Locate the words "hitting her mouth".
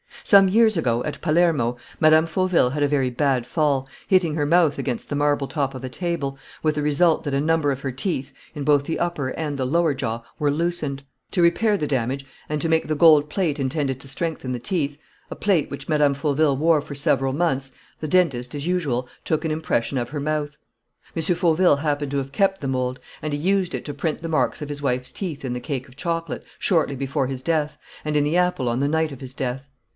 4.07-4.77